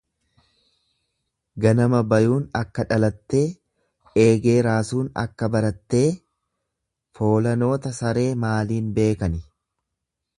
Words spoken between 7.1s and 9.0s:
foolanoota saree maaliin